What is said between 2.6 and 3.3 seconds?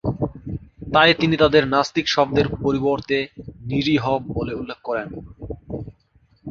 পরিবর্তে